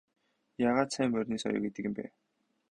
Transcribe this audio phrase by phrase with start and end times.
[0.67, 2.05] Яагаад сайн морины соёо гэдэг юм бэ?